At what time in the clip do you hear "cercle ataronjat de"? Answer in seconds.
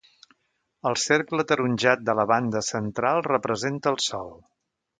1.01-2.17